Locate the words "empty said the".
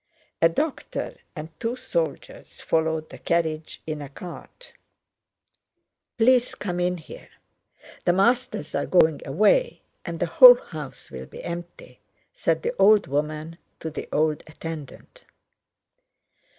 11.43-12.75